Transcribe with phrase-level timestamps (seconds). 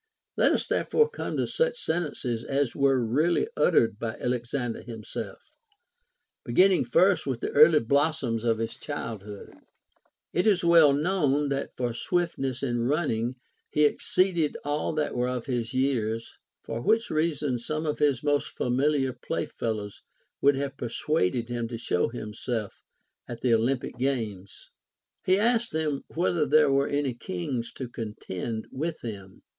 [0.35, 5.37] Let us therefore come to such sentences as were really uttered by Alexander him self,
[6.43, 9.53] beginning first with the early blossoms of his childhood.
[10.33, 13.35] It is well known that for swiftness in running
[13.69, 16.33] he ex ceeded all that were of his years;
[16.65, 20.01] for Avhich reason some of his most familiar play fellows
[20.41, 22.81] would have persuaded him to show himself
[23.27, 24.71] at the Olympic games.
[25.23, 29.43] He asked them whether there were any kings to contend with him.